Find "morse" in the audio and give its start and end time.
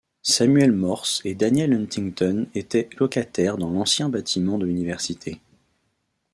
0.71-1.21